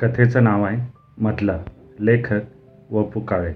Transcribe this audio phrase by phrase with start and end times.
[0.00, 1.58] कथेचं नाव आहे मधला
[2.00, 2.40] लेखक
[2.90, 3.52] व पु काळे.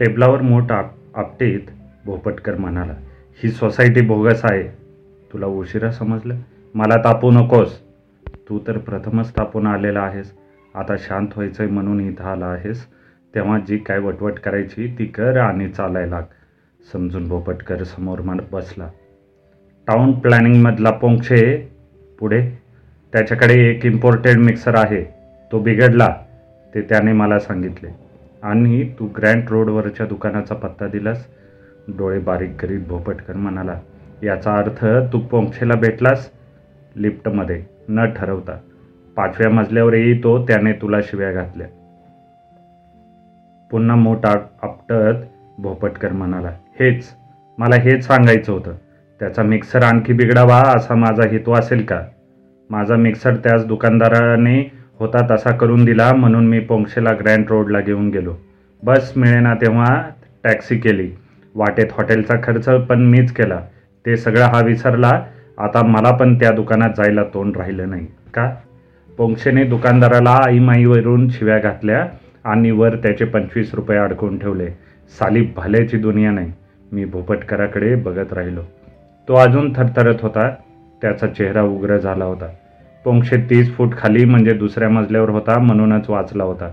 [0.00, 1.60] टेबलावर मोठ आप आपटीत
[2.04, 2.92] भोपटकर म्हणाला
[3.44, 4.62] ही सोसायटी बोगस आहे.
[5.32, 6.36] तुला उशिरा समजलं?
[6.74, 7.80] मला तापू नकोस.
[8.48, 10.32] तू तर प्रथमच तापून आलेला आहेस.
[10.74, 12.86] आता शांत व्हायचंय म्हणून इथं आला आहेस.
[13.34, 16.22] तेव्हा जी काय वटवट करायची ती कर आणि चालायला लाग.
[16.92, 18.88] समजून भोपटकर समोर मन बसला.
[19.86, 21.72] टाउन प्लॅनिंगमधला पोंक्षे
[22.18, 22.50] पुढे.
[23.12, 25.19] त्याच्याकडे एक इम्पोर्टेड मिक्सर आहे.
[25.52, 26.16] तो बिघडला
[26.74, 27.88] ते त्याने मला सांगितले.
[28.42, 31.26] आणि तू ग्रँड रोडवरच्या दुकानाचा पत्ता दिलास
[31.88, 33.80] डोळे बारीक करीत भोपटकर म्हणाला.
[34.22, 36.30] याचा अर्थ तू पोंक्षेला भेटलास
[36.96, 37.64] लिफ्टमध्ये.
[37.88, 38.58] न ठरवता.
[39.16, 41.66] पाचव्या मजल्यावर येतो त्याने तुला शिव्या घातल्या.
[43.70, 45.24] पुन्हा मोठा आपटत
[45.58, 46.48] भोपटकर म्हणाला.
[46.48, 47.10] हेच
[47.58, 48.72] मला हेच सांगायचं होतं.
[49.20, 52.02] त्याचा मिक्सर आणखी बिघडावा असा माझा हेतू असेल का?
[52.70, 58.34] माझा मिक्सर त्याच दुकानदाराने होता तसा करून दिला म्हणून मी पोंक्षेला ग्रँड रोडला घेऊन गेलो.
[58.82, 60.02] बस मिळेना तेव्हा
[60.44, 61.10] टॅक्सी केली.
[61.54, 63.60] वाटेत हॉटेलचा खर्च पण मीच केला.
[64.06, 65.22] ते सगळं हा विसरला.
[65.58, 68.06] आता मला पण त्या दुकानात जायला तोंड राहिलं नाही.
[68.34, 68.54] का?
[69.18, 72.06] पोंक्षेने दुकानदाराला आईमाईवरून शिव्या घातल्या
[72.44, 74.68] आणि वर त्याचे पंचवीस रुपये अडकून ठेवले.
[75.18, 76.52] साली भल्याची दुनिया नाही.
[76.92, 78.60] मी भोपटकराकडे बघत राहिलो.
[79.28, 80.50] तो अजून थरथरत होता.
[81.02, 82.46] त्याचा चेहरा उग्र झाला होता.
[83.04, 86.72] पोंक्षे तीस फूट खाली म्हणजे दुसऱ्या मजल्यावर होता म्हणूनच वाचला होता.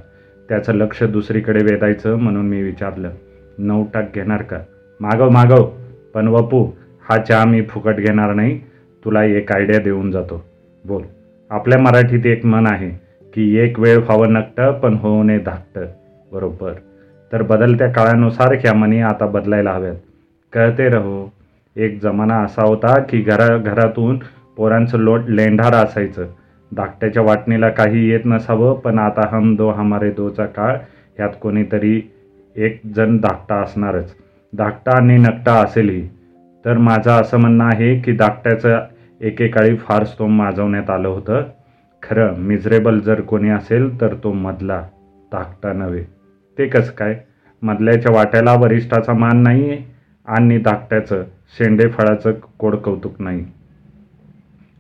[0.50, 3.10] त्याचं लक्ष दुसरीकडे वेधायचं म्हणून मी विचारलं
[3.58, 4.58] नऊ टाक घेणार का?
[5.00, 5.70] मागव मागव.
[6.14, 6.72] पण वपू
[7.10, 8.60] हा चहा मी फुकट घेणार नाही
[9.06, 10.46] तुला एक आयडिया देऊन जातो.
[10.86, 11.02] बोल.
[11.50, 12.90] आपल्या मराठीत एक मन आहे
[13.34, 15.86] की एक वेळ व्हावं नकटं पण होऊ नये धाकटं.
[16.32, 16.74] बरोबर.
[17.32, 19.96] तर बदलत्या काळानुसार ह्या म्हणी आता बदलायला हव्यात.
[20.54, 21.34] कळते रहो
[21.76, 24.20] एक जमाना असा होता की घरा घरातून
[24.58, 26.28] पोरांचं लोट लेंढार असायचं.
[26.72, 30.76] धाकट्याच्या वाटणीला काही येत नसावं पण आता हम दो हमारे दोचा काळ
[31.18, 32.02] ह्यात कोणीतरी
[32.56, 34.14] एक जण धाकटा असणारच.
[34.54, 36.08] धाकटा आणि नकटा असेलही
[36.66, 38.80] तर माझं असं म्हणणं आहे की धाकट्याचं
[39.22, 41.44] एकेकाळी फार स्तोम माजवण्यात आलं होतं.
[42.04, 44.82] खरं मिझरेबल जर कोणी असेल तर तो मधला
[45.32, 46.04] धाकटा नव्हे.
[46.58, 47.20] ते कसं काय?
[47.62, 49.80] मधल्याच्या वाट्याला वरिष्ठाचा मान नाही आहे
[50.28, 51.24] आणि धाकट्याचं
[51.58, 53.46] शेंडे फळाचं कोड कौतुक नाही.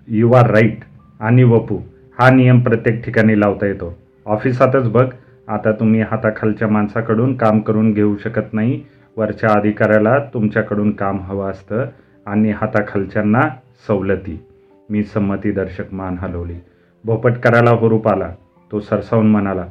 [0.09, 0.79] यू आर राईट
[1.19, 1.79] आणि वपू
[2.19, 3.97] हा नियम प्रत्येक ठिकाणी लावता येतो.
[4.25, 5.09] ऑफिसातच बघ
[5.47, 8.84] आता तुम्ही हाताखालच्या माणसाकडून काम करून घेऊ शकत नाही.
[9.18, 11.85] वरच्या अधिकाऱ्याला तुमच्याकडून काम हवं असतं
[12.25, 13.41] आणि हाताखालच्यांना
[13.88, 14.44] सवलती.
[14.90, 16.56] मी संमतीदर्शक मान हलवली.
[17.06, 18.31] भोपटकराला हुरूप आला.
[18.72, 19.66] तो सरसावून म्हणाला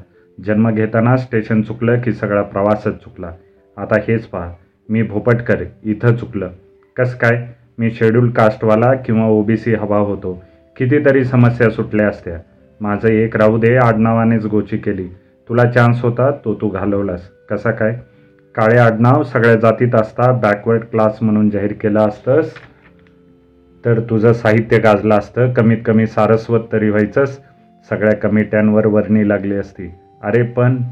[0.44, 3.32] जन्म घेताना स्टेशन चुकलं की सगळा प्रवासच चुकला?
[3.76, 4.52] आता हेच पहा.
[4.88, 6.48] मी भोपटकर इथं चुकलं.
[6.96, 7.48] कसं काय?
[7.78, 10.42] मी शेड्यूल कास्टवाला किंवा ओबीसी हवा होतो.
[10.76, 12.38] कितीतरी समस्या सुटल्या असत्या.
[12.80, 15.08] माझं एक राहू दे आडनावानेच गोची केली.
[15.48, 17.30] तुला चान्स होता तो तू घालवलास.
[17.50, 18.00] कसा काय?
[18.54, 22.52] काळे आडनाव सगळ्या जातीत असता बॅकवर्ड क्लास म्हणून जाहीर केलं असतंस.
[23.84, 27.40] तर तुझं साहित्य गाजलं असतं कमीत कमी सारस्वत तरी व्हायचंच
[27.90, 29.94] सगळ्या कमिट्यांवर वर्णी लागली असती.
[30.22, 30.82] अरे पण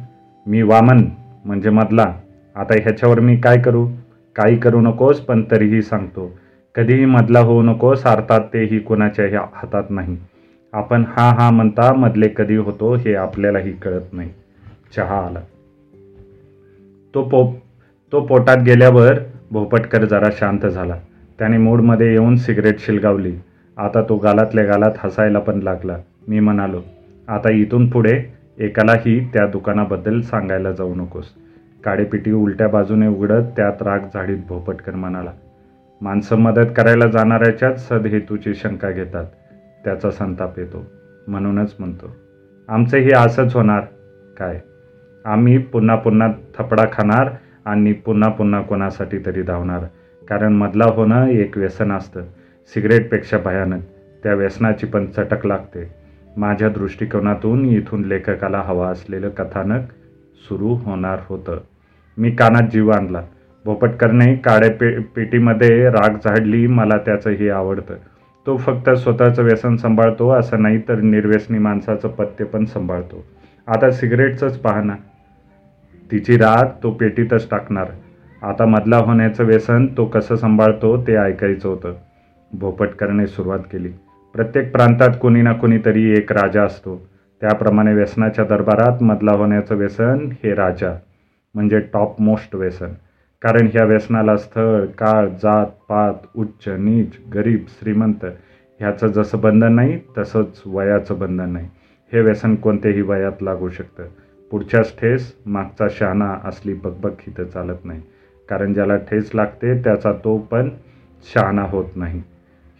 [0.47, 1.05] मी वामन
[1.45, 2.15] म्हणजे मधला.
[2.57, 3.89] आता ह्याच्यावर मी काय करू?
[4.37, 6.39] काही करू नकोस पण तरीही सांगतो.
[6.77, 10.17] कधीही मधला होऊ नकोस अर्थात तेही कोणाच्याही हातात नाही.
[10.73, 14.31] आपण हा हा म्हणता मधले कधी होतो हे आपल्यालाही कळत नाही.
[14.97, 15.41] चहा आला.
[17.15, 17.55] तो पो
[18.13, 19.19] तो पोटात गेल्यावर
[19.51, 20.97] भोपटकर जरा शांत झाला.
[21.39, 23.35] त्याने मूडमध्ये येऊन सिगरेट शिलगावली.
[23.77, 25.97] आता तो गालातल्या गालात हसायला पण लागला.
[26.29, 26.81] मी म्हणालो
[27.29, 28.25] आता इथून पुढे
[28.59, 31.25] एकालाही त्या दुकानाबद्दल सांगायला जाऊ नकोस.
[31.85, 35.31] काळेपिटी उलट्या बाजूने उघडत त्यात राग झाडीत भोपटकर म्हणाला
[36.05, 39.25] माणसं मदत करायला जाणाऱ्याच्याच सदहेतूची शंका घेतात.
[39.85, 40.85] त्याचा संताप येतो.
[41.29, 42.17] म्हणूनच म्हणतो
[42.69, 43.81] आमचंही असंच होणार.
[44.39, 44.61] काय?
[45.25, 47.31] आम्ही पुन्हा पुन्हा थपडा खाणार
[47.65, 49.85] आणि पुन्हा पुन्हा कोणासाठी तरी धावणार.
[50.29, 52.23] कारण मधला होणं एक व्यसन असतं.
[52.75, 53.83] सिगरेटपेक्षा भयानक.
[54.23, 55.95] त्या व्यसनाची पण चटक लागते.
[56.37, 59.83] माझ्या दृष्टिकोनातून इथून लेखकाला हवा असलेलं कथानक
[60.49, 61.59] सुरू होणार होतं.
[62.19, 63.23] मी कानात जीव आणला.
[63.65, 67.95] भोपटकरने काळे पे पेटीमध्ये राग झाडली मला त्याचं हे आवडतं.
[68.47, 73.25] तो फक्त स्वतःचं व्यसन सांभाळतो असं नाही तर निर्व्यसनी माणसाचं पत्ते पण सांभाळतो.
[73.67, 74.95] आता सिगरेटचंच पाहना
[76.11, 77.87] तिची राग तो पेटीतच टाकणार.
[78.43, 81.95] आता मधला होण्याचं व्यसन तो कसं सांभाळतो ते ऐकायचं होतं.
[82.53, 83.89] भोपटकरने सुरुवात केली.
[84.35, 87.09] प्रत्येक प्रांतात कोणी ना कोणीतरी एक राजा असतो.
[87.41, 90.99] त्याप्रमाणे व्यसनाच्या दरबारात मधला होण्याचं व्यसन हे राजा
[91.55, 92.93] म्हणजे टॉप मोस्ट व्यसन.
[93.45, 98.25] कारण ह्या व्यसनाला स्थळ काळ जात पात उच्च नीच गरीब श्रीमंत
[98.81, 101.69] ह्याचं जसं बंधन नाही तसंच वयाचं बंधन नाही.
[102.13, 104.07] हे व्यसन कोणत्याही वयात लागू शकतं.
[104.51, 108.01] पुढच्याच ठेस मागचा शहाणा असली बकबक इथं चालत नाही.
[108.49, 110.71] कारण ज्याला ठेस लागते त्याचा तो पण
[111.35, 112.23] शहाणा होत नाही.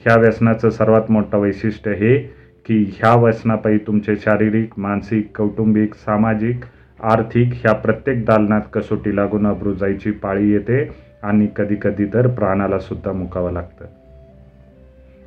[0.07, 2.19] ह्या व्यसनाचं सर्वात मोठं वैशिष्ट्य हे
[2.67, 6.65] की ह्या व्यसनापायी तुमचे शारीरिक मानसिक कौटुंबिक सामाजिक
[7.03, 10.91] आर्थिक ह्या प्रत्येक दालनात कसोटी लागून अब्रू जायची पाळी येते
[11.23, 13.85] आणि कधीकधी तर प्राणाला सुद्धा मुकावं लागतं.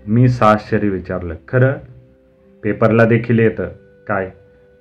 [0.07, 1.73] मी साश्चर्य विचारलं खरं?
[2.63, 3.67] पेपरला देखील येतं.
[4.07, 4.31] काय?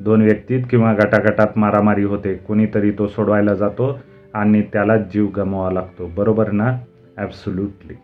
[0.01, 3.99] दोन व्यक्तीत किंवा गटागटात मारामारी होते कोणीतरी तो सोडवायला जातो
[4.35, 6.11] आणि त्याला जीव गमवावा लागतो.
[6.17, 6.79] बरोबर ना?
[7.17, 7.95] ॲब्सुल्युटली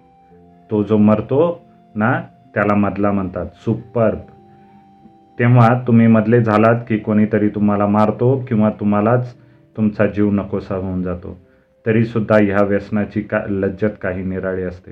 [0.70, 2.22] तो जो मरतो ना
[2.54, 4.18] त्याला मधला म्हणतात सुपर्ब
[5.38, 9.34] तेव्हा तुम्ही मधले झालात की कोणीतरी तुम्हाला मारतो किंवा तुम्हालाच
[9.76, 11.40] तुमचा जीव नकोसा होऊन जातो.
[11.86, 14.90] तरीसुद्धा ह्या व्यसनाची का लज्जत काही निराळी असते.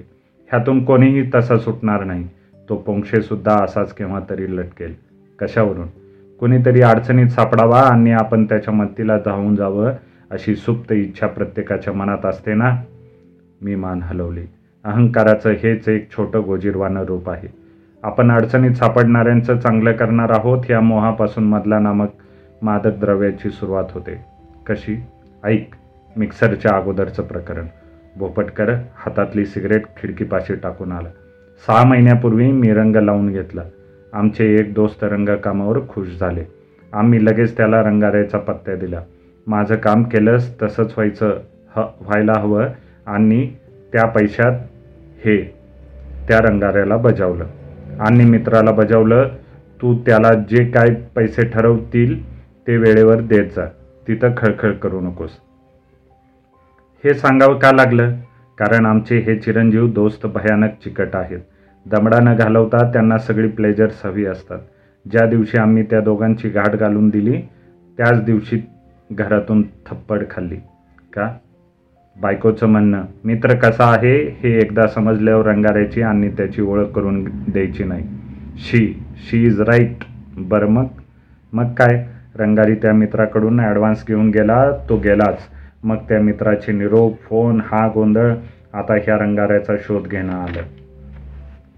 [0.51, 2.29] ह्यातून कोणीही तसा सुटणार नाही.
[2.69, 4.95] तो पोंक्षेसुद्धा असाच केव्हा तरी लटकेल.
[5.39, 5.89] कशावरून?
[6.41, 9.93] कोणीतरी अडचणीत सापडावा आणि आपण त्याच्या मत्तीला धावून जावं
[10.31, 12.77] अशी सुप्त इच्छा प्रत्येकाच्या मनात असते ना?
[13.63, 14.45] मी मान हलवली.
[14.85, 17.60] अहंकाराचं हेच एक छोटं गोजीरवानं रूप आहे.
[18.02, 22.08] आपण अडचणीत सापडणाऱ्यांचं चांगलं करणार आहोत या मोहापासून मधला नामक
[22.62, 24.25] मादक द्रव्याची सुरुवात होते.
[24.67, 24.97] कशी?
[25.44, 25.75] ऐक
[26.17, 27.67] मिक्सरच्या अगोदरचं प्रकरण.
[28.17, 31.08] भोपटकर हातातली सिगरेट खिडकीपाशी टाकून आला.
[31.67, 33.62] सहा महिन्यापूर्वी मी रंग लावून घेतला.
[34.12, 36.44] आमचे एक दोस्त रंगकामावर खुश झाले.
[36.93, 39.00] आम्ही लगेच त्याला रंगाऱ्याचा पत्त्या दिला.
[39.46, 41.38] माझं काम केलंच तसंच व्हायचं
[41.76, 42.67] ह व्हायला हवं
[43.06, 43.50] आणि
[43.93, 44.53] त्या पैशात
[45.25, 45.56] हे
[46.29, 47.44] त्या रंगाऱ्याला बजावलं.
[48.00, 49.29] आणि मित्राला बजावलं
[49.82, 53.67] तू त्याला जे काय पैसे ठरवतील ते वेळेवर देत जा.
[54.08, 55.31] तिथं खळखळ करू नकोस.
[57.05, 58.12] हे सांगावं का लागलं?
[58.58, 61.41] कारण आमचे हे चिरंजीव दोस्त भयानक चिकट आहेत.
[61.87, 64.58] दमडा न घालवता त्यांना सगळी प्लेजर्स हवी असतात.
[65.11, 67.43] ज्या दिवशी आम्ही त्या दोघांची गाठ घालून दिली
[67.96, 68.62] त्याच दिवशी
[69.12, 70.56] घरातून थप्पड खाल्ली.
[71.12, 71.37] का?
[72.20, 78.05] बायकोचं म्हणणं मित्र कसा आहे हे एकदा समजल्यावर रंगारायची आणि त्याची ओळख करून द्यायची नाही.
[78.56, 80.05] She she is right.
[80.37, 80.87] बरं मग?
[81.52, 82.06] मग काय?
[82.37, 85.38] रंगारी त्या मित्राकडून ॲडव्हान्स घेऊन गेला तो गेलाच.
[85.84, 88.34] मग त्या मित्राचे निरोप फोन हा गोंधळ
[88.72, 90.62] आता ह्या रंगाऱ्याचा शोध घेणं आलं.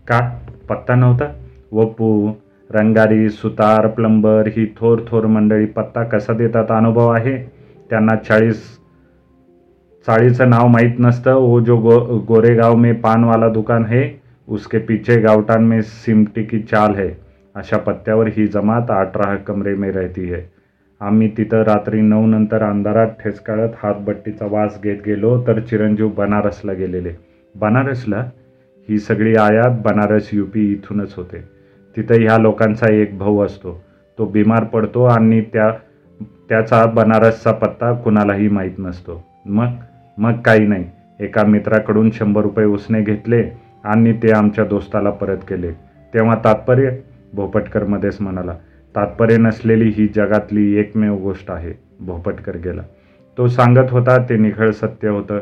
[0.09, 0.39] का?
[0.69, 1.25] पत्ता नव्हता?
[1.73, 2.33] वपू
[2.71, 7.43] रंगारी सुतार प्लंबर ही थोर थोर मंडळी पत्ता कसा देतात अनुभव आहे?
[7.91, 8.82] त्यांना चाळीस
[10.07, 11.35] साडीचं नाव माहीत नसतं.
[11.35, 14.03] वो जो गो गोरेगाव में पान वाला दुकान है
[14.49, 17.09] उसके पीछे गावटान में सिमटी की चाल है.
[17.55, 20.41] अशा पत्त्यावर ही जमात अठरा कमरे में रहती है.
[21.01, 27.11] आम्ही तिथं रात्री नऊ नंतर अंधारात ठेचकाळत हातबट्टीचा वास घेत गेलो तर चिरंजीव बनारसला गेलेले.
[27.61, 28.25] बनारसला?
[28.89, 31.45] ही सगळी आयात बनारस यू पी इथूनच होते.
[31.97, 33.85] तिथं ह्या लोकांचा एक भाऊ असतो.
[34.19, 35.71] तो बिमार पडतो आणि त्या
[36.49, 39.25] त्याचा बनारसचा पत्ता कुणालाही माहीत नसतो.
[39.47, 39.69] मग?
[40.19, 40.85] मग काही नाही.
[41.21, 43.51] एका मित्राकडून शंभर रुपये उसने घेतले
[43.85, 45.73] आणि ते आमच्या दोस्ताला परत केले.
[46.15, 46.91] तेव्हा तात्पर्य
[47.35, 48.55] भोपटकरमध्येच म्हणाला
[48.97, 52.83] तात्पर्य नसलेली ही जगातली एकमेव गोष्ट आहे भोपटकर गेला.
[53.39, 55.39] तो सांगत होता ते निखळ सत्य होतं.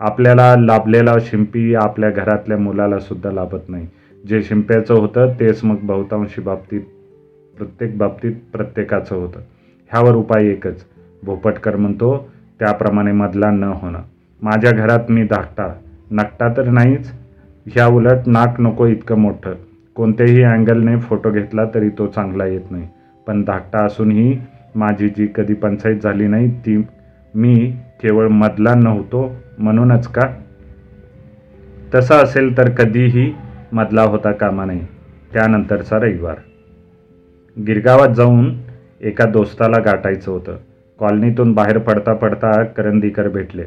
[0.00, 3.86] आपल्याला लाभलेला शिंपी आपल्या घरातल्या मुलाला सुद्धा लाभत नाही.
[4.28, 6.80] जे शिंप्याचं होतं तेच मग बहुतांशी बाबतीत
[7.58, 9.40] प्रत्येक बाबतीत प्रत्येकाचं होतं.
[9.90, 10.84] ह्यावर उपाय एकच.
[11.22, 14.00] भोपटकर म्हणतो त्याप्रमाणे मधला न होणं.
[14.42, 15.74] माझ्या घरात मी धाकटा.
[16.10, 17.12] नकटा तर नाहीच.
[17.66, 19.54] ह्या उलट नाक नको इतकं मोठं.
[19.94, 22.88] कोणत्याही अँगलने फोटो घेतला तरी तो चांगला येत नाही.
[23.26, 24.38] पण धाकटा असूनही
[24.74, 26.84] माझी जी कधी पंचायत झाली नाही ती
[27.34, 30.22] मी केवळ मधला नव्हतो म्हणूनच का?
[31.94, 33.34] तसं असेल तर कधीही
[33.72, 34.80] मधला होता कामा नाही
[35.32, 36.36] त्यानंतरचा रविवार.
[37.66, 38.58] गिरगावात जाऊन
[39.00, 40.56] एका दोस्ताला गाठायचं होतं.
[40.98, 43.62] कॉलनीतून बाहेर पडता पडता करंदीकर भेटले.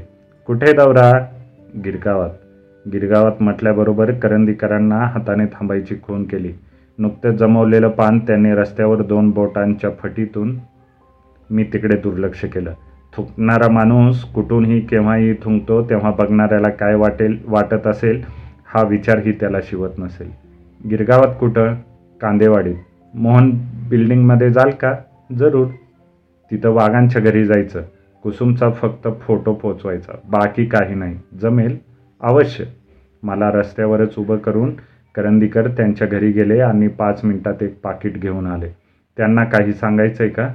[0.48, 1.26] कुठे दौरा?
[1.86, 2.30] गिरगावात.
[2.88, 6.54] गिरगावात म्हटल्याबरोबर करंदीकरांना हाताने थांबायची खून केली.
[6.98, 10.60] नुकतंच जमवलेलं पान त्यांनी रस्त्यावर दोन बोटांच्या फटीतून
[11.50, 12.74] मी तिकडे दुर्लक्ष केलं.
[13.16, 18.24] थुंकणारा माणूस कुठूनही केव्हाही थुंकतो तेव्हा बघणाऱ्याला काय वाटेल वाटत असेल
[18.74, 20.32] हा विचारही त्याला शिवत नसेल.
[20.90, 21.74] गिरगावात कुठं?
[22.22, 22.76] कांदेवाडीत.
[23.14, 23.52] मोहन
[23.90, 24.94] बिल्डिंगमध्ये जाल का?
[25.38, 25.68] जरूर.
[26.52, 27.82] तिथं वाघांच्या घरी जायचं.
[28.24, 30.14] कुसुमचा फक्त फोटो पोचवायचा.
[30.30, 31.20] बाकी काही नाही.
[31.42, 31.78] जमेल.
[32.22, 32.64] अवश्य.
[33.24, 34.72] मला रस्त्यावरच उभं करून
[35.16, 38.68] करंदीकर त्यांच्या घरी गेले आणि पाच मिनिटात एक पाकिट घेऊन आले.
[39.18, 40.50] त्यांना काही सांगायचं आहे का?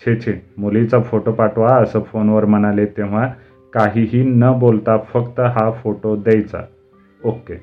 [0.00, 0.46] छे छे.
[0.58, 3.28] मुलीचा फोटो पाठवा असं फोनवर म्हणाले तेव्हा
[3.72, 6.60] काहीही न बोलता फक्त हा फोटो द्यायचा.
[7.24, 7.54] ओके.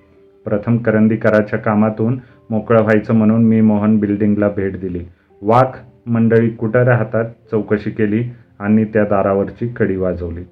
[0.45, 2.19] प्रथम करंदीकराच्या कामातून
[2.49, 5.05] मोकळं व्हायचं म्हणून मी मोहन बिल्डिंगला भेट दिली.
[5.41, 8.23] वाघ मंडळी कुठं राहतात चौकशी केली
[8.59, 10.43] आणि त्या दारावरची कडी वाजवली.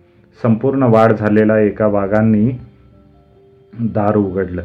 [0.43, 2.51] संपूर्ण वाढ झालेला एका वाघांनी
[3.79, 4.61] दार उघडलं.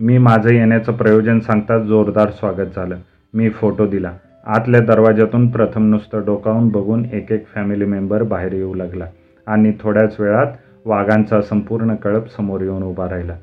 [0.00, 2.96] मी माझं येण्याचं प्रयोजन सांगताच जोरदार स्वागत झालं.
[3.34, 4.12] मी फोटो दिला.
[4.46, 9.04] आतल्या दरवाज्यातून प्रथम नुसतं डोकावून बघून एक एक फॅमिली मेंबर बाहेर येऊ लागला
[9.46, 10.46] आणि थोड्याच वेळात
[10.84, 13.36] वाघांचा संपूर्ण कळप समोर येऊन उभा राहिला.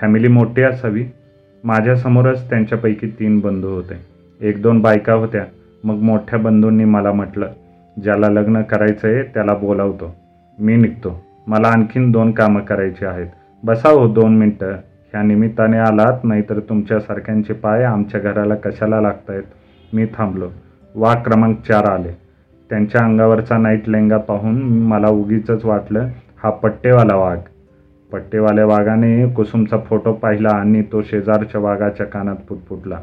[0.00, 1.04] फॅमिली मोठी असावी.
[1.64, 3.94] माझ्यासमोरच त्यांच्यापैकी तीन बंधू होते.
[4.40, 5.44] एक दोन बायका होत्या.
[5.84, 7.46] मग मोठ्या बंधूंनी मला म्हटलं
[8.02, 10.16] ज्याला लग्न करायचं आहे त्याला बोलावतो.
[10.58, 11.24] मी निघतो.
[11.46, 13.26] मला आणखीन दोन कामं करायची आहेत.
[13.64, 14.72] बसा हो दोन मिनटं.
[15.12, 19.42] ह्या निमित्ताने आलात नाहीतर तुमच्यासारख्यांचे पाय आमच्या घराला कशाला लागतायत?
[19.92, 20.48] मी थांबलो.
[20.94, 22.18] वाघ क्रमांक चार आले.
[22.70, 26.08] त्यांच्या अंगावरचा नाईट लेंगा पाहून मला उगीच वाटलं
[26.44, 27.38] हा पट्टेवाला वाघ.
[28.12, 32.96] पट्टेवाल्या वाघाने कुसुमचा फोटो पाहिला आणि तो शेजारच्या वाघाच्या कानात पुटपुटला.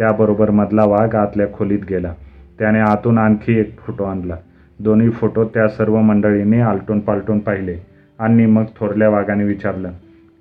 [0.00, 2.14] त्याबरोबर मधला वाघ आतल्या खोलीत गेला.
[2.58, 4.36] त्याने आतून आणखी एक फोटो आणला.
[4.78, 7.76] दोन्ही फोटो त्या सर्व मंडळींनी आलटून पालटून पाहिले.
[8.18, 9.90] आणि मग थोरल्या वाघाने विचारलं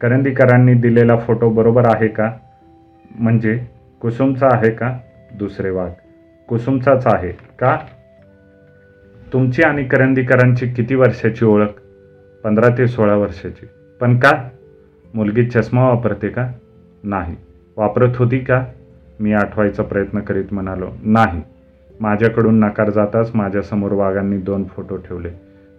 [0.01, 2.31] करंदीकरांनी दिलेला फोटो बरोबर आहे का?
[3.19, 3.67] म्हणजे
[4.01, 4.97] कुसुमचा आहे का?
[5.37, 5.89] दुसरे वाघ
[6.47, 7.31] कुसुमचाच आहे.
[7.59, 7.77] का?
[9.33, 11.81] तुमची आणि करंदीकरांची किती वर्षाची ओळख?
[12.43, 13.65] पंधरा ते सोळा वर्षाची.
[14.01, 14.49] पण का?
[15.13, 16.47] मुलगी चष्मा वापरते का?
[17.03, 17.35] नाही.
[17.77, 18.65] वापरत होती का?
[19.19, 21.41] मी आठवायचा प्रयत्न करीत म्हणालो नाही.
[21.99, 25.29] माझ्याकडून नकार जाताच माझ्यासमोर वाघांनी दोन फोटो ठेवले.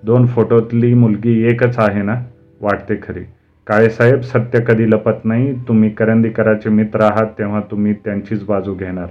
[0.05, 2.15] दोन फोटोतली मुलगी एकच आहे ना?
[2.61, 3.21] वाटते खरी.
[3.67, 5.55] काळेसाहेब सत्य कधी लपत नाही.
[5.69, 9.07] तुम्ही करंदीकराचे मित्र आहात तेव्हा तुम्ही त्यांचीच बाजू घेणार.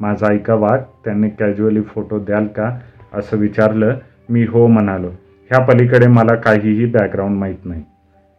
[0.00, 2.78] माझा ऐका वाघ त्यांनी कॅज्युअली फोटो द्याल का?
[3.14, 3.94] असं विचारलं.
[4.28, 5.08] मी हो म्हणालो.
[5.50, 7.82] ह्या पलीकडे मला काहीही बॅकग्राऊंड माहीत नाही.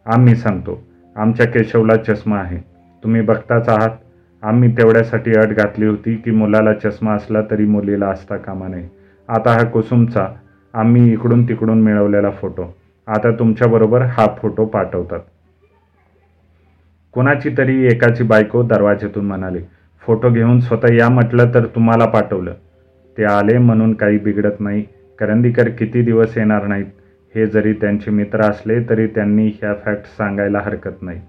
[0.06, 0.84] आम्ही सांगतो.
[1.16, 2.58] आमच्या केशवला चष्मा आहे.
[3.02, 3.90] तुम्ही बघताच आहात.
[4.42, 8.88] आम्ही तेवढ्यासाठी अट घातली होती की मुलाला चष्मा असला तरी मुलीला असता कामा नये.
[9.28, 10.28] आता हा कुसुमचा
[10.74, 12.74] आम्ही इकडून तिकडून मिळवलेला फोटो.
[13.06, 15.20] आता तुमच्याबरोबर हा फोटो पाठवतात.
[17.12, 19.60] कोणाची तरी एकाची बायको दरवाज्यातून म्हणाली
[20.02, 22.54] फोटो घेऊन स्वतः या म्हटलं तर तुम्हाला पाठवलं.
[23.18, 24.84] ते आले म्हणून काही बिघडत नाही.
[25.18, 26.86] करंदीकर किती दिवस येणार नाहीत?
[27.34, 31.20] हे जरी त्यांचे मित्र असले तरी त्यांनी ह्या फॅक्ट सांगायला हरकत नाही.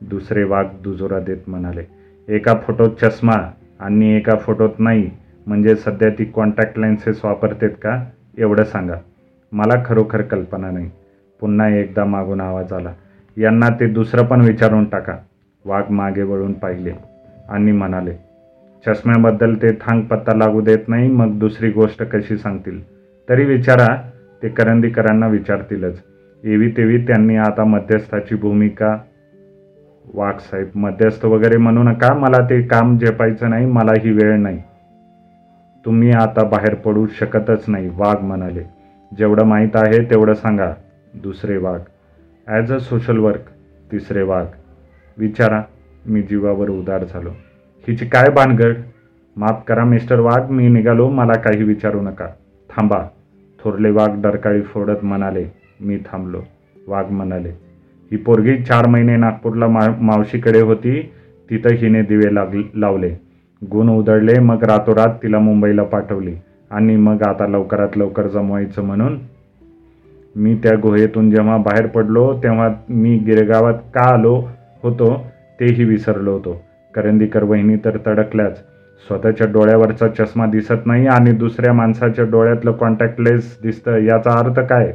[0.00, 2.01] दुसरे वाघ दुजोरा देत म्हणाले
[2.32, 5.10] एका फोटोत चष्मा आणि एका फोटोत नाही
[5.46, 8.04] म्हणजे सध्या ती कॉन्टॅक्ट लेन्सेस वापरतेत का?
[8.38, 8.94] एवढं सांगा.
[9.52, 10.90] मला खरोखर कल्पना नाही.
[11.40, 12.92] पुन्हा एकदा मागून आवाज आला.
[13.36, 15.16] यांना ते दुसरं पण विचारून टाका.
[15.64, 16.92] वाघ मागे वळून पाहिले
[17.48, 18.14] आणि म्हणाले
[18.86, 22.80] चष्म्याबद्दल ते थांग पत्ता लागू देत नाही मग दुसरी गोष्ट कशी सांगतील?
[23.28, 23.96] तरी विचारा
[24.42, 26.02] ते करंदीकरांना विचारतीलच.
[26.44, 28.96] एवी तेवी त्यांनी आता मध्यस्थाची भूमिका
[30.14, 32.14] वाघ साहेब मध्यस्थ वगैरे म्हणू नका.
[32.14, 34.62] मला ते काम झेपायचं नाही मला ही वेळ नाही.
[35.84, 38.62] तुम्ही आता बाहेर पडू शकतच नाही वाघ म्हणाले.
[39.18, 40.72] जेवढं माहीत आहे तेवढं सांगा.
[41.14, 41.80] दुसरे वाघ.
[42.46, 43.40] ॲज अ सोशल वर्क
[43.92, 44.46] तिसरे वाघ.
[45.18, 45.62] विचारा
[46.06, 47.30] मी जीवावर उदार झालो.
[47.88, 48.74] हिची काय भानगड?
[49.36, 52.26] माफ करा मिस्टर वाघ मी निघालो मला काही विचारू नका.
[52.70, 53.04] थांबा.
[53.64, 55.44] थोरले वाघ डरकाळी फोडत म्हणाले.
[55.80, 56.40] मी थांबलो.
[56.88, 57.71] वाघ म्हणाले
[58.12, 61.12] ही पोरगी चार महिने नागपूरला मा मावशीकडे होती.
[61.50, 63.14] तिथं हिने दिवे लाग लावले.
[63.70, 66.34] गुण उधळले मग रातोरात तिला मुंबईला पाठवली.
[66.70, 69.18] आणि मग आता लवकरात लवकर जमवायचं म्हणून
[70.36, 74.44] मी त्या गुहेतून जेव्हा बाहेर पडलो तेव्हा मी गिरगावात का आलो
[74.82, 75.26] होतो
[75.60, 76.62] तेही विसरलो होतो.
[76.94, 78.58] करंदीकर वहिनी तर तडकल्याच.
[79.06, 84.92] स्वतःच्या डोळ्यावरचा चष्मा दिसत नाही आणि दुसऱ्या माणसाच्या डोळ्यातलं कॉन्टॅक्ट लेन्स दिसतं याचा अर्थ काय?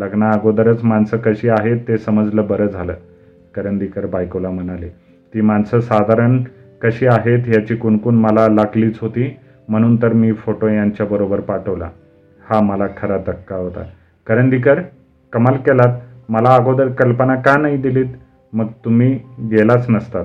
[0.00, 2.94] लग्ना अगोदरच माणसं कशी आहेत ते समजलं बरं झालं.
[3.54, 4.88] करंदीकर बायकोला म्हणाले
[5.34, 6.42] ती माणसं साधारण
[6.82, 9.36] कशी आहेत याची कुणकुण मला लागलीच होती
[9.68, 11.90] म्हणून तर मी फोटो यांच्याबरोबर पाठवला.
[12.50, 13.82] हा मला खरा धक्का होता.
[14.26, 14.80] करंदीकर
[15.32, 16.00] कमाल केलात.
[16.28, 18.06] मला अगोदर कल्पना का नाही दिलीत?
[18.52, 20.24] मग तुम्ही गेलाच नसतात.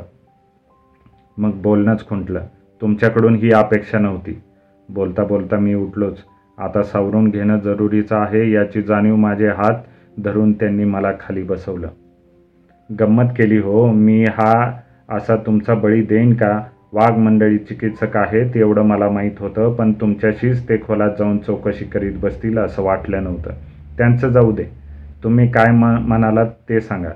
[1.37, 2.39] मग बोलणंच खुंटलं.
[2.81, 4.41] तुमच्याकडून ही अपेक्षा नव्हती.
[4.89, 6.17] बोलता बोलता मी उठलोच.
[6.57, 9.75] आता सावरून घेणं जरुरीचं आहे याची जाणीव माझे हात
[10.19, 11.87] धरून त्यांनी मला खाली बसवलं.
[12.99, 14.71] गंमत केली हो मी हा
[15.09, 16.61] असा तुमचा बळी देईन का?
[16.93, 22.13] वाघ मंडळी चिकित्सक आहेत एवढं मला माहीत होतं पण तुमच्याशीच ते खोलात जाऊन चौकशी करीत
[22.21, 23.51] बसतील असं वाटलं नव्हतं.
[23.97, 24.63] त्यांचं जाऊ दे.
[25.23, 27.09] तुम्ही काय म म्हणालात ते सांगा.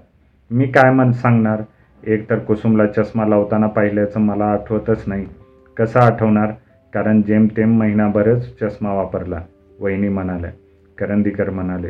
[0.52, 1.62] मी काय मन सांगणार?
[2.04, 5.26] एक तर कुसुमला चष्मा लावताना पाहिल्याचं मला आठवतच नाही.
[5.78, 6.52] कसं आठवणार?
[6.94, 9.42] कारण जेमतेम महिनाभरच चष्मा वापरला
[9.80, 10.52] वहिनी म्हणाल्या.
[10.98, 11.90] करंदीकर म्हणाले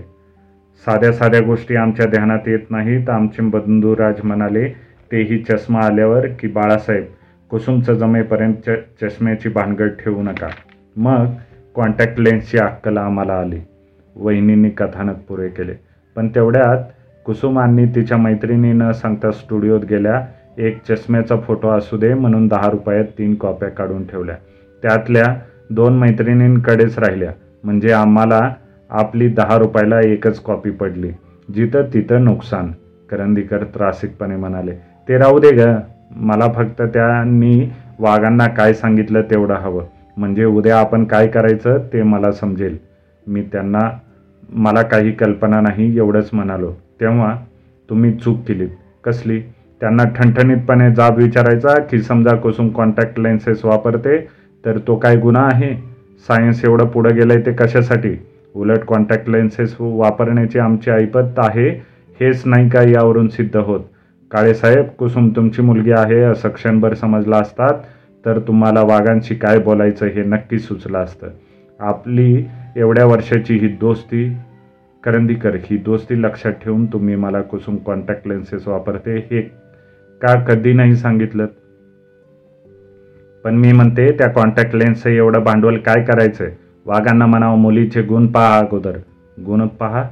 [0.86, 4.70] साध्या साध्या गोष्टी आमच्या ध्यानात येत नाहीत आमचे बंधुराज म्हणाले.
[5.12, 7.04] तेही चष्मा आल्यावर की बाळासाहेब
[7.50, 8.70] कुसुमचं जमेपर्यंत च
[9.02, 10.48] चष्म्याची भानगड ठेवू नका.
[10.96, 11.26] मग
[11.76, 13.60] कॉन्टॅक्ट लेन्सची अक्कल आम्हाला आली.
[14.16, 15.74] वहिनींनी कथानक पुरे केले.
[16.16, 16.84] पण तेवढ्यात
[17.26, 20.26] कुसुमांनी तिच्या मैत्रिणी न सांगता स्टुडिओत गेल्या.
[20.58, 24.36] एक चष्म्याचा फोटो असू दे म्हणून दहा रुपयात तीन कॉप्या काढून ठेवल्या.
[24.82, 25.36] त्यातल्या
[25.70, 27.32] दोन मैत्रिणींकडेच राहिल्या.
[27.64, 28.54] म्हणजे आम्हाला
[28.90, 31.12] आपली दहा रुपयाला एकच कॉपी पडली.
[31.56, 32.72] जिथं तिथं नुकसान.
[33.10, 34.72] करंदीकर त्रासिकपणे म्हणाले
[35.10, 35.76] ते राहू दे ग.
[36.16, 39.84] मला फक्त त्यांनी वाघांना काय सांगितलं तेवढं हवं.
[40.18, 42.78] म्हणजे उद्या आपण काय करायचं ते मला समजेल.
[43.28, 43.90] मी त्यांना
[44.50, 46.74] मला काही कल्पना नाही एवढंच म्हणालो.
[47.02, 47.36] तेव्हा
[47.90, 48.70] तुम्ही चूक केलीत.
[49.04, 49.42] कसली?
[49.80, 54.28] त्यांना ठणठणीतपणे जाब विचारायचा की समजा कुसुम कॉन्टॅक्ट लेन्सेस वापरते
[54.64, 55.74] तर तो काय गुन्हा आहे?
[56.28, 58.16] सायन्स एवढं पुढं गेलंय ते कशासाठी?
[58.56, 61.70] उलट कॉन्टॅक्ट लेन्सेस वापरण्याची आमची ऐपत आहे
[62.20, 63.80] हेच नाही का यावरून सिद्ध होत?
[64.32, 67.74] काळेसाहेब कुसुम तुमची मुलगी आहे असं क्षणभर समजला असतात
[68.26, 71.28] तर तुम्हाला वाघांशी काय बोलायचं हे नक्की सुचलं असतं.
[71.80, 74.30] आपली एवढ्या वर्षाची ही दोस्ती
[75.04, 79.42] करंदीकर ही दोस्ती लक्षात ठेवून तुम्ही मला कुसुम कॉन्टॅक्ट लेन्सेस वापरते हे
[80.22, 81.48] का कधी नाही सांगितलं?
[83.44, 86.52] पण मी म्हणते त्या कॉन्टॅक्ट लेन्सचं एवढं भांडवल काय करायचंय
[86.86, 88.98] वाघांना म्हणावं मुलीचे गुण पहा अगोदर.
[89.46, 90.04] गुण पहा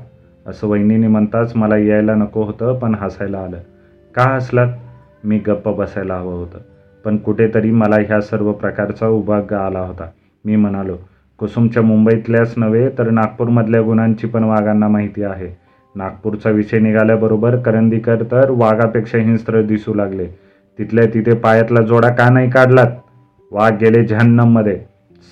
[0.47, 3.57] असं वहिनीने म्हणताच मला यायला नको होतं पण हसायला आलं.
[4.15, 4.67] का हसलात?
[5.23, 6.57] मी गप्प बसायला हवं होतं.
[7.05, 10.07] पण कुठेतरी मला ह्या सर्व प्रकारचा उभाग आला होता.
[10.45, 10.95] मी म्हणालो
[11.37, 15.57] कुसुमच्या मुंबईतल्याच नव्हे तर नागपूरमधल्या गुणांची पण वाघांना माहिती आहे.
[15.95, 20.27] नागपूरचा विषय निघाल्याबरोबर करंदीकर तर वाघापेक्षा हिंस्त्र दिसू लागले.
[20.79, 22.87] तिथल्या तिथे पायातला जोडा का नाही काढलात?
[23.51, 24.79] वाघ गेले जहन्नममध्ये.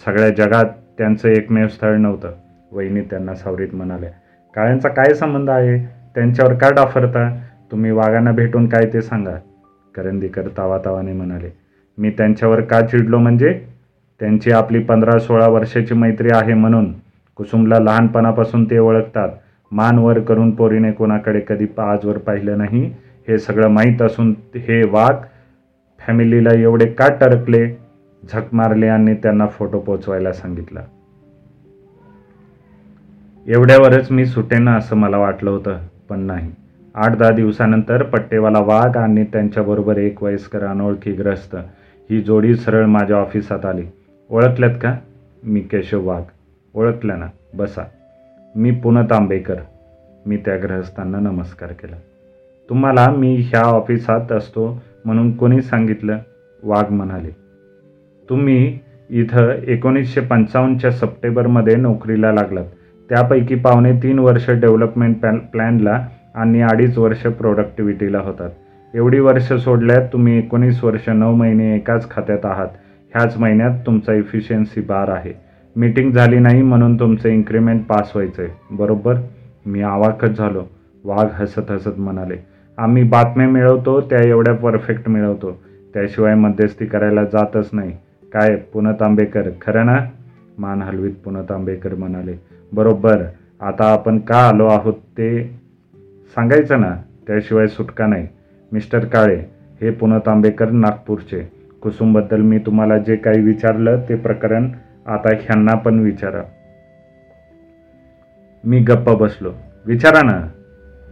[0.05, 0.65] सगळ्या जगात
[0.97, 2.31] त्यांचं एकमेव स्थळ नव्हतं.
[2.71, 4.09] वहिनी त्यांना सावरीत म्हणाल्या
[4.55, 5.77] काळ्यांचा काय संबंध आहे?
[6.15, 7.29] त्यांच्यावर का डाफरता?
[7.71, 9.35] तुम्ही वाघांना भेटून काय ते सांगा.
[9.95, 11.49] करंदीकर तावातावाने म्हणाले
[11.97, 13.61] मी त्यांच्यावर का चिडलो म्हणजे?
[14.19, 16.93] त्यांची आपली पंधरा सोळा वर्षाची मैत्री आहे म्हणून.
[17.35, 19.29] कुसुमला लहानपणापासून ते ओळखतात.
[19.71, 22.93] मान वर करून पोरीने कोणाकडे कधी आजवर पाहिलं नाही.
[23.27, 25.15] हे सगळं माहीत असून हे वाघ
[26.07, 27.84] फॅमिलीला एवढे का टरकले?
[28.31, 30.79] झक मारले आणि त्यांना फोटो पोचवायला सांगितला.
[33.47, 35.77] एवढ्यावरच मी सुटेन असं मला वाटलं होतं
[36.09, 36.51] पण नाही.
[36.95, 41.55] आठ दहा दिवसानंतर पट्टेवाला वाघ आणि त्यांच्याबरोबर एक वयस्कर अनोळखी ग्रस्त
[42.09, 43.83] ही जोडी सरळ माझ्या ऑफिसात आली.
[44.29, 44.97] ओळखल्यात का?
[45.43, 46.23] मी केशव वाघ.
[46.73, 47.27] ओळखलं ना?
[47.53, 47.81] बसा.
[48.55, 49.55] मी पुनत आंबेकर.
[50.25, 51.95] मी त्या ग्रहस्थांना नमस्कार केला.
[52.69, 56.17] तुम्हाला मी ह्या ऑफिसात असतो म्हणून कोणी सांगितलं?
[56.63, 57.44] वाघ म्हणाले.
[58.29, 62.65] तुम्ही इथं एकोणीसशे पंचावन्नच्या सप्टेंबरमध्ये नोकरीला लागलात.
[63.09, 68.49] त्यापैकी पावणे तीन वर्ष डेव्हलपमेंट पॅन प्लॅनला आणि अडीच वर्ष प्रोडक्टिव्हिटीला होतात.
[68.93, 72.67] एवढी वर्ष सोडल्यात तुम्ही एकोणीस वर्ष नऊ महिने एकाच खात्यात आहात.
[73.15, 75.33] ह्याच महिन्यात तुमचा इफिशियन्सी बार आहे.
[75.75, 79.15] मीटिंग झाली नाही म्हणून तुमचं इन्क्रीमेंट पास व्हायचं आहे बरोबर?
[79.65, 80.63] मी आवाकच झालो.
[81.03, 82.35] वाघ हसत हसत म्हणाले
[82.77, 85.61] आम्ही बातम्या मिळवतो त्या एवढ्या परफेक्ट मिळवतो.
[85.93, 87.91] त्याशिवाय मध्यस्थी करायला जातच नाही.
[88.35, 89.49] काय पुनत आंबेकर?
[89.61, 90.05] खरं ना?
[90.57, 92.35] मान हलवीत पुनत आंबेकर म्हणाले.
[92.73, 93.23] बरोबर
[93.61, 95.43] आता आपण का आलो आहोत ते
[96.35, 96.95] सांगायचं ना?
[97.27, 98.27] त्याशिवाय सुटका नाही.
[98.71, 99.45] मिस्टर काळे
[99.81, 101.51] हे पुनत आंबेकर नागपूरचे.
[101.81, 104.69] कुसुमबद्दल मी तुम्हाला जे काही विचारलं ते प्रकरण
[105.05, 106.41] आता ह्यांना पण विचारा.
[108.63, 109.53] मी गप्प बसलो.
[109.85, 110.47] विचारा ना.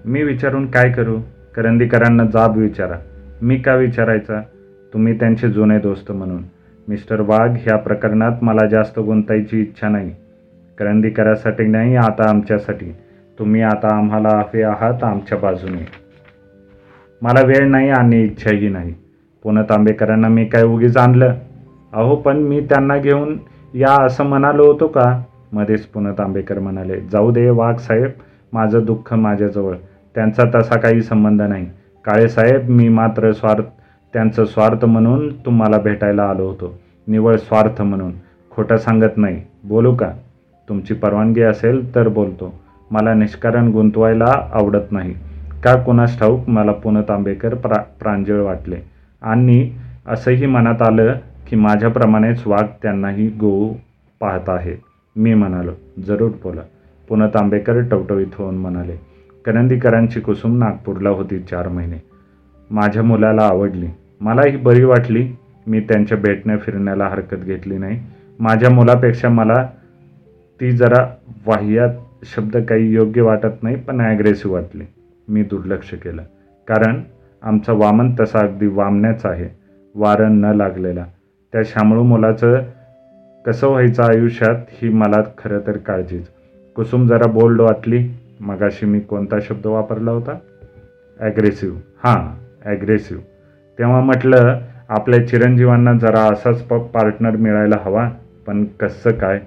[0.06, 1.20] मी विचारून काय करू?
[1.56, 2.96] करंदीकरांना जाब विचारा.
[3.42, 4.42] मी का विचारायचा?
[4.94, 6.44] तुम्ही त्यांचे जुने दोस्त म्हणून.
[6.88, 10.12] मिस्टर वाघ ह्या प्रकरणात मला जास्त गुंतायची इच्छा नाही.
[10.78, 12.96] करंदीकरासाठी नाही आता आमच्यासाठी.
[13.40, 15.88] तुम्ही आता आम्हाला हवे आहात आमच्या बाजूने.
[17.22, 18.94] मला वेळ नाही आणि इच्छाही नाही.
[19.44, 21.34] पुन्हा तांबेकरांना मी काय उगीच आणलं?
[21.94, 23.38] अहो पण मी त्यांना घेऊन
[23.74, 25.24] या असं म्हणालो होतो का?
[25.52, 28.10] मध्येच पुन्हा तांबेकर म्हणाले जाऊ दे वाघ साहेब
[28.54, 29.76] माझं दुःख माझ्याजवळ.
[30.16, 31.66] त्यांचा तसा काही संबंध नाही.
[32.06, 33.64] काळेसाहेब मी मात्र स्वार्थ
[34.14, 36.80] त्यांचं स्वार्थ म्हणून तुम्हाला भेटायला आलो होतो.
[37.08, 38.12] निवळ स्वार्थ म्हणून.
[38.52, 39.42] खोटं सांगत नाही.
[39.64, 40.12] बोलू का?
[40.70, 42.60] तुमची परवानगी असेल तर बोलतो.
[42.92, 45.14] मला निष्कारण गुंतवायला आवडत नाही.
[45.64, 46.50] का कुणास ठाऊक?
[46.50, 48.76] मला पुन्हा तांबेकर प्रा प्रांजळ वाटले.
[49.22, 49.72] आणि
[50.08, 51.14] असंही मनात आलं
[51.48, 53.78] की माझ्याप्रमाणेच वाघ त्यांनाही गो
[54.20, 54.76] पाहत आहे.
[55.16, 55.72] मी म्हणालो
[56.08, 56.62] जरूर बोला.
[57.10, 58.96] पुन्हा तांबेकर टवटवीत होऊन म्हणाले
[59.46, 62.04] करंदीकरांची कुसुम नागपूरला होती चार महिने.
[62.72, 63.88] माझ्या मुलाला आवडली.
[64.24, 65.28] मलाही बरी वाटली.
[65.68, 68.00] मी त्यांच्या भेटण्या फिरण्याला हरकत घेतली नाही.
[68.40, 69.64] माझ्या मुलापेक्षा मला
[70.60, 71.06] ती जरा
[71.46, 74.84] वाह्यात शब्द काही योग्य वाटत नाही पण ॲग्रेसिव्ह वाटली.
[75.28, 76.22] मी दुर्लक्ष केलं.
[76.68, 77.02] कारण
[77.42, 79.48] आमचा वामन तसा अगदी वामण्याच आहे.
[79.96, 81.06] वारण न लागलेला.
[81.54, 82.60] त्या शामळू मुलाचं
[83.46, 86.28] कसं व्हायचं आयुष्यात ही मला खरं तर काळजीच.
[86.76, 88.10] कुसुम जरा बोल्ड वाटली.
[88.40, 90.38] मगाशी मी कोणता शब्द वापरला होता?
[91.20, 93.22] ॲग्रेसिव्ह हां ॲग्रेसिव्ह
[93.80, 94.60] तेव्हा म्हटलं
[94.90, 98.10] आपल्या चिरंजीवांना जरा असाच प पार्टनर मिळायला हवा.
[98.48, 99.40] पण कसं काय?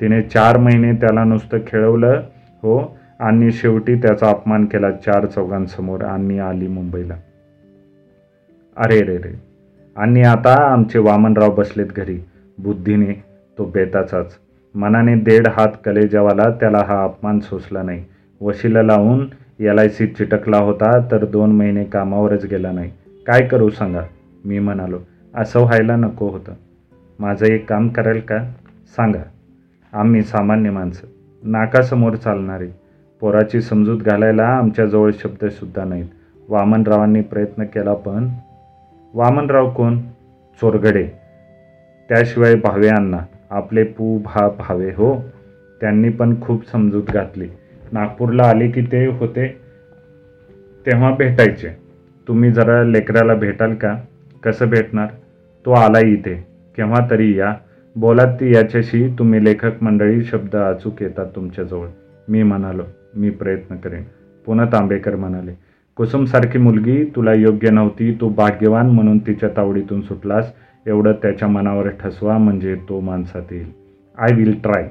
[0.00, 2.22] तिने चार महिने त्याला नुसतं खेळवलं
[2.62, 6.02] हो आणि शेवटी त्याचा अपमान केला चार चौघांसमोर.
[6.02, 7.14] आणि आली मुंबईला.
[8.76, 9.32] अरे रे रे.
[9.96, 12.18] आणि आता आमचे वामनराव बसलेत घरी.
[12.58, 13.12] बुद्धीने
[13.58, 14.36] तो बेताचाच.
[14.74, 18.04] मनाने देड हात कलेजावाला त्याला हा अपमान सोसला नाही.
[18.40, 19.26] वशीला लावून
[19.60, 22.90] एल आय सीत चिटकला होता तर दोन महिने कामावरच गेला नाही.
[23.26, 24.00] काय करू सांगा?
[24.44, 24.98] मी म्हणालो
[25.34, 26.52] असं व्हायला नको होतं.
[27.18, 28.38] माझं एक काम कराल का?
[28.96, 29.22] सांगा.
[29.92, 31.06] आम्ही सामान्य माणसं
[31.42, 32.68] नाकासमोर चालणारी.
[33.20, 36.08] पोराची समजूत घालायला आमच्याजवळ शब्दसुद्धा नाहीत.
[36.48, 38.28] वामनरावांनी प्रयत्न केला पण
[39.14, 39.98] वामनराव कोण?
[40.60, 41.08] चोरगडे.
[42.08, 43.18] त्याशिवाय भावे अण्णा
[43.50, 45.20] आपले पू भा भावे हो.
[45.80, 47.48] त्यांनी पण खूप समजूत घातली.
[47.92, 49.56] नागपूरला आले की ते होते
[50.86, 51.81] तेव्हा भेटायचे.
[52.28, 53.96] तुम्ही जरा लेकराला भेटाल का?
[54.42, 55.08] कसं भेटणार?
[55.66, 56.34] तो आला इथे.
[56.76, 57.54] केव्हा तरी या.
[57.96, 59.08] बोलात ती याच्याशी.
[59.18, 61.86] तुम्ही लेखक मंडळी शब्द अचूक येतात तुमच्याजवळ.
[62.28, 62.82] मी म्हणालो
[63.16, 64.02] मी प्रयत्न करेन.
[64.46, 65.52] पुन्हा तांबेकर म्हणाले
[65.96, 70.52] कुसुमसारखी मुलगी तुला योग्य नव्हती तू भाग्यवान म्हणून तिच्या तावडीतून सुटलास.
[70.86, 73.72] एवढं त्याच्या मनावर ठसवा म्हणजे तो माणसात येईल.
[74.18, 74.90] आय विल ट्राय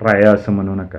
[0.00, 0.98] ट्राय असं म्हणू नका.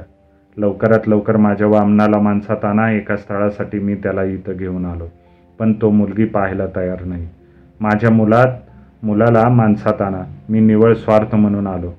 [0.58, 2.92] लवकरात लवकर माझ्या वामनाला माणसात आणा.
[2.92, 5.06] एका स्थळासाठी मी त्याला इथं घेऊन आलो.
[5.62, 7.30] पण तो मुलगी पाहायला तयार नाही.
[7.82, 8.48] माझ्या मुलात
[9.04, 10.22] मुलाला माणसात आणा.
[10.50, 11.92] मी निवळ स्वार्थ म्हणून आलो.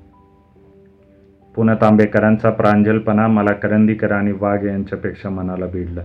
[1.55, 6.03] पुन्हा तांबेकरांचा प्रांजलपणा मला करंदीकर आणि वाघ यांच्यापेक्षा मनाला भिडलं.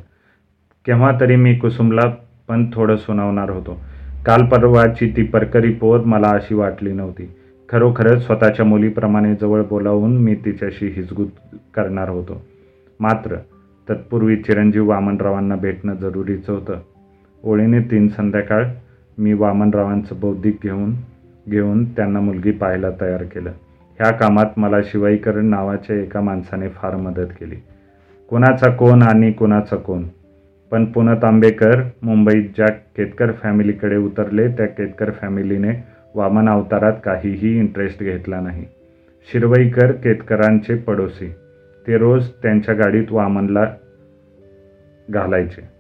[0.86, 2.02] केव्हा तरी मी कुसुमला
[2.48, 3.82] पण थोडं सुनावणार होतो.
[4.26, 7.32] काल परवाची ती परकरी पोर मला अशी वाटली नव्हती.
[7.70, 11.28] खरोखरच स्वतःच्या मुलीप्रमाणे जवळ बोलावून मी तिच्याशी हिजगूत
[11.76, 12.46] करणार होतो.
[13.00, 13.36] मात्र
[13.90, 16.97] तत्पूर्वी चिरंजीव वामनरावांना भेटणं जरुरीचं होतं.
[17.44, 18.64] ओळीने तीन संध्याकाळ
[19.18, 20.94] मी वामनरावांचं बौद्धिक घेऊन
[21.50, 23.50] घेऊन त्यांना मुलगी पाहायला तयार केलं.
[24.00, 27.56] ह्या कामात मला शिवाईकर नावाच्या एका माणसाने फार मदत केली.
[28.30, 30.04] कोणाचा कोण आणि कोणाचा कोण.
[30.72, 35.84] पण पुनत आंबेकर मुंबईत ज्या केतकर फॅमिलीकडे उतरले त्या केतकर फॅमिलीने
[36.16, 38.66] वामन अवतारात काहीही इंटरेस्ट घेतला नाही.
[39.32, 41.34] शिरवईकर केतकरांचे पडोसी.
[41.88, 43.66] ते रोज त्यांच्या गाडीत वामनला
[45.10, 45.77] घालायचे.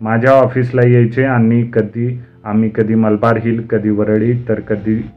[0.00, 5.10] माझ्या ऑफिसला यायचे आणि कधी आम्ही कधी मलबार हिल कधी वरळी तर कधी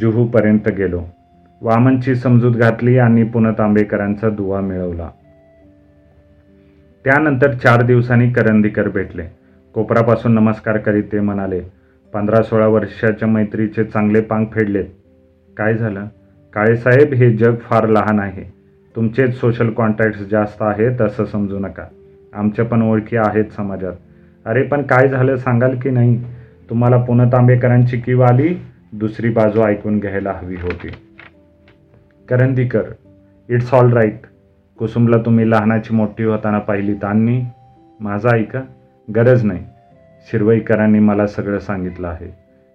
[0.00, 1.02] जुहूपर्यंत गेलो.
[1.60, 5.10] वामनची समजूत घातली आणि पुन्हा तांबेकरांचा दुवा मिळवला.
[7.04, 9.22] त्यानंतर चार दिवसांनी करंदीकर भेटले.
[9.74, 11.60] कोपरापासून नमस्कार करीत ते म्हणाले
[12.12, 14.86] पंधरा सोळा वर्षाच्या मैत्रीचे चांगले पांग फेडलेत.
[15.56, 16.06] काय झालं?
[16.52, 18.52] काळेसाहेब हे जग फार लहान आहे.
[18.96, 21.84] तुमचेच सोशल कॉन्टॅक्ट्स जास्त आहेत असं समजू नका.
[22.34, 23.92] आमच्या पण ओळखी आहेत समाजात.
[24.46, 26.18] अरे पण काय झालं सांगाल की नाही?
[26.70, 28.54] तुम्हाला पुन्हा तांबेकरांची किव आली
[28.92, 30.88] दुसरी बाजू ऐकून घ्यायला हवी होती.
[32.28, 32.82] करंदीकर
[33.48, 34.26] इट्स ऑल राईट
[34.78, 37.44] कुसुमला तुम्ही लहानाची मोठी होताना पाहिली आणि
[38.00, 38.62] माझा ऐका
[39.08, 39.64] गरज नाही.
[40.28, 42.28] शिरवईकरांनी मला सगळं सांगितलं आहे.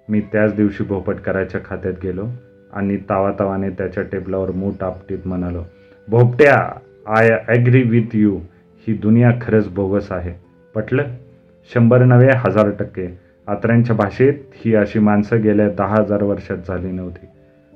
[0.10, 2.28] मी त्याच दिवशी भोपटकराच्या खात्यात गेलो
[2.74, 5.64] आणि तावातावाने त्याच्या टेबलावर मूठ आपटीत म्हणालो
[6.08, 6.56] भोपट्या
[7.18, 8.38] आय ॲग्री विथ यू
[8.88, 10.34] ही दुनिया खरंच बोगस आहे.
[10.76, 11.04] पटलं?
[11.74, 13.18] शंभर नव्हे हजार टक्के.
[13.48, 17.26] आत्र्यांच्या भाषेत ही अशी माणसं गेल्या दहा हजार वर्षात झाली नव्हती.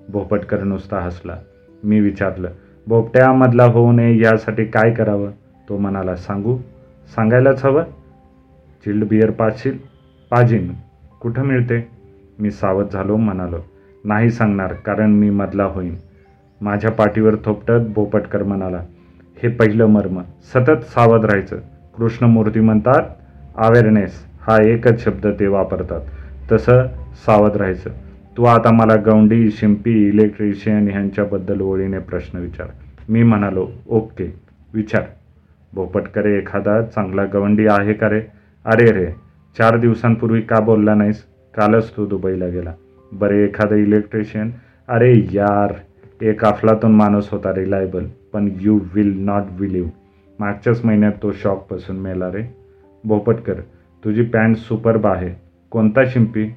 [0.10, 1.38] भोपटकर नुसता हसला.
[1.84, 2.50] मी विचारलं
[2.88, 5.32] बोपट्यामधला होऊ नये यासाठी काय करावं?
[5.69, 6.58] तो म्हणाला सांगू?
[7.15, 7.84] सांगायलाच हवं?
[8.86, 9.78] चिल्ड बियर पाशील
[10.30, 10.72] पाजीन.
[11.22, 11.88] कुठं मिळते?
[12.39, 13.58] मी सावध झालो म्हणालो
[14.06, 15.95] नाही सांगणार कारण मी मधला होईन.
[16.62, 18.84] माझ्या पाठीवर थोपटत बोपटकर म्हणाला
[19.43, 20.21] हे पहिलं मर्म.
[20.21, 21.56] सतत सावध राहायचं.
[21.97, 23.02] कृष्णमूर्ती म्हणतात
[23.58, 26.02] अवेअरनेस हा एकच शब्द ते वापरतात.
[26.52, 26.88] तसं
[27.25, 27.89] सावध राहायचं.
[28.38, 32.67] तू आता मला गवंडी शिंपी इलेक्ट्रिशियन ह्यांच्याबद्दल ओळीने प्रश्न विचार.
[33.10, 34.34] मी म्हणालो ओके
[34.73, 35.04] विचार.
[35.73, 38.21] भोपटकरे एखादा चांगला गवंडी आहे का रे?
[38.65, 39.06] अरे रे
[39.58, 41.23] चार दिवसांपूर्वी का बोलला नाहीस?
[41.56, 42.73] कालच तू दुबईला गेला.
[43.13, 44.52] बरे एखादं इलेक्ट्रिशियन?
[44.88, 45.73] अरे यार
[46.21, 48.06] एक अफलातून माणूस होता रिलायबल.
[48.34, 49.89] पण यू विल नॉट बिलीव्ह
[50.39, 52.56] मागच्याच महिन्यात तो शॉकपासून मेला रे.
[53.04, 53.54] भोपटकर
[54.04, 55.36] तुझी पॅन्ट सुपरब आहे.
[55.72, 56.56] कोणता शिंपी?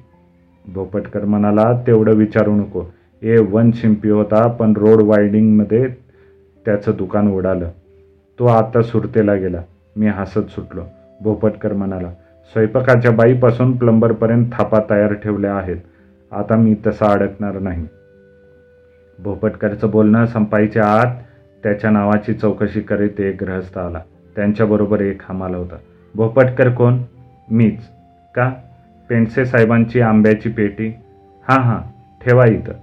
[0.73, 2.83] भोपटकर म्हणाला तेवढं विचारू नको.
[3.21, 5.87] ए वन शिंपी होता पण रोड वायडिंगमध्ये
[6.65, 7.69] त्याचं दुकान उडालं.
[8.39, 9.61] तो आता सुरतेला गेला.
[9.95, 10.81] मी हसत सुटलो.
[11.21, 12.09] भोपटकर म्हणाला
[12.51, 15.77] स्वयंपाकाच्या बाईपासून प्लंबरपर्यंत थापा तयार ठेवल्या आहेत.
[16.31, 17.87] आता मी तसा अडकणार नाही.
[19.19, 21.15] भोपटकरचं बोलणं संपायच्या आत
[21.63, 23.99] त्याच्या नावाची चौकशी करीत एक गृहस्थ आला.
[24.35, 25.75] त्यांच्याबरोबर एक हमाल होता.
[26.15, 26.97] भोपटकर कोण?
[27.51, 27.79] मीच.
[28.35, 28.51] का?
[29.09, 30.87] पेंडसे साहेबांची आंब्याची पेटी?
[31.47, 31.77] हां हां
[32.25, 32.73] ठेवा इथं.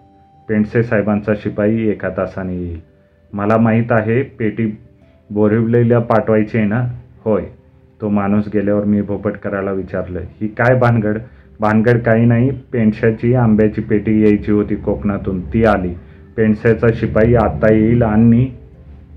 [0.48, 2.80] पेंडसे साहेबांचा शिपाई एका तासाने येईल.
[3.32, 4.78] मला माहीत आहे पेटी
[5.30, 6.86] बोरिवलेल्या पाठवायची आहे ना?
[7.24, 7.42] होय.
[8.00, 11.18] तो माणूस गेल्यावर मी भोपटकराला विचारलं ही काय भानगड?
[11.60, 12.50] भानगड काही नाही.
[12.72, 15.40] पेंडशाची आंब्याची पेटी यायची होती कोकणातून.
[15.40, 15.94] ती आली.
[16.36, 18.52] पेंडशाचा शिपाई आत्ता येईल आणि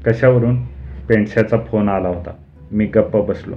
[0.08, 0.66] कशावरून?
[1.10, 2.32] पेंडशाचा फोन आला होता.
[2.72, 3.56] मी गप्प बसलो.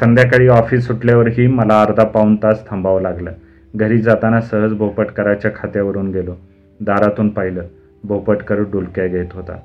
[0.00, 3.32] संध्याकाळी ऑफिस सुटल्यावरही मला अर्धा पाऊण तास थांबावं लागलं.
[3.76, 6.34] घरी जाताना सहज भोपटकराच्या खात्यावरून गेलो.
[6.80, 7.62] दारातून पाहिलं.
[8.04, 9.56] भोपटकर डुलक्या घेत होता.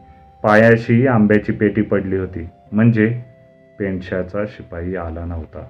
[0.43, 2.47] पायाशी आंब्याची पेटी पडली होती.
[2.71, 3.21] म्हणजे
[3.79, 5.65] पेंडशाचा शिपाई आला नव्हता.